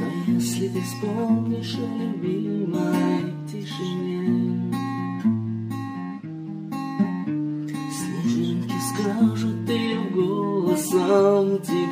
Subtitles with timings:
[0.00, 4.72] Но если ты вспомнишь о любимой тишине,
[7.98, 11.83] Снежинки скажут ее голосом тебе.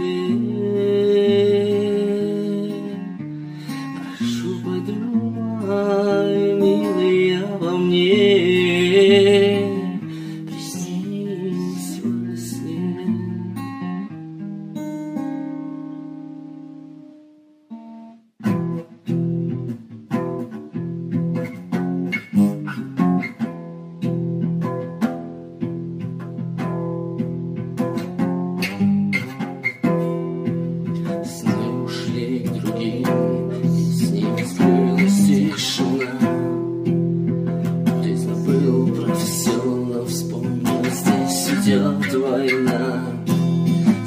[41.63, 43.05] Идет война.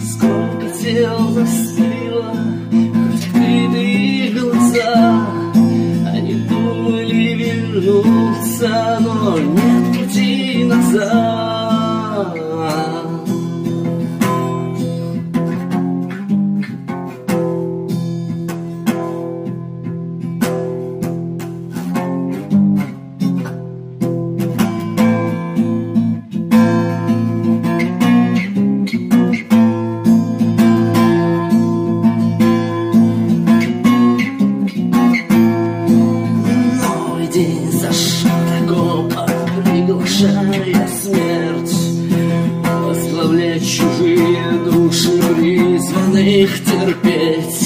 [0.01, 2.33] Сколько тел застыло,
[3.13, 5.27] открытые глаза.
[6.13, 12.35] Они думали вернуться, но нет пути назад.
[43.75, 47.64] Чужие души призванных терпеть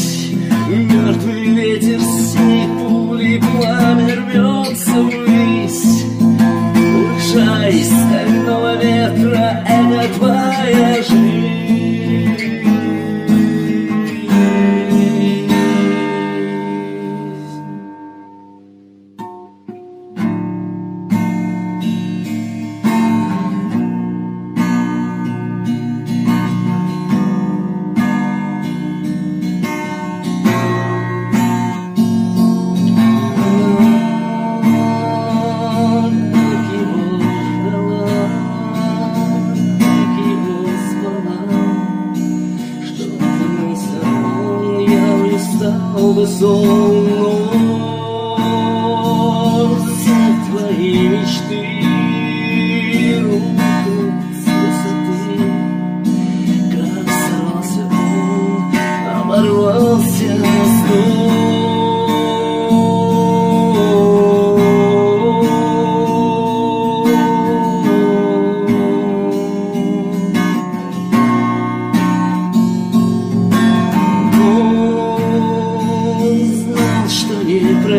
[49.96, 50.16] Все
[50.50, 51.99] твои мечты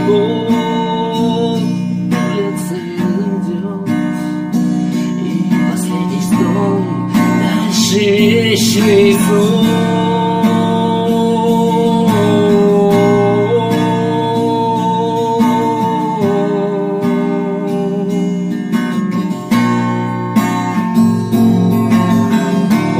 [3.42, 3.90] идет,
[5.22, 5.26] и
[5.72, 6.82] последний стон,
[7.42, 10.05] дальше вечный сон.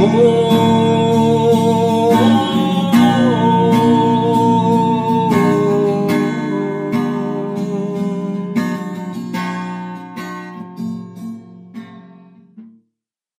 [0.06, 0.45] amor.